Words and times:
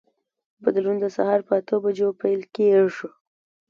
بدلون 0.63 0.95
د 0.99 1.05
سهار 1.15 1.39
په 1.47 1.53
اته 1.59 1.75
بجو 1.83 2.09
پیل 2.21 2.41
کېږي. 2.55 3.07